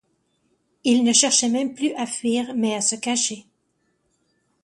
[0.83, 3.45] Il ne cherchait même plus à fuir, mais à se cacher.